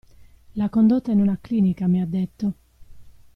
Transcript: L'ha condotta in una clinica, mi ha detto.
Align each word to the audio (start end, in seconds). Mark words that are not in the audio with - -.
L'ha 0.55 0.67
condotta 0.69 1.11
in 1.11 1.21
una 1.21 1.37
clinica, 1.39 1.85
mi 1.85 2.01
ha 2.01 2.07
detto. 2.07 2.53